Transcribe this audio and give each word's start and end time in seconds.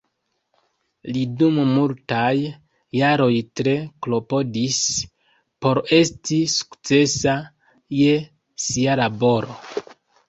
Li 1.15 1.19
dum 1.41 1.57
multaj 1.73 2.31
jaroj 2.99 3.35
tre 3.61 3.75
klopodis 4.07 4.79
por 5.67 5.83
esti 6.01 6.41
sukcesa 6.55 7.37
je 8.01 8.17
sia 8.67 8.99
laboro. 9.05 9.61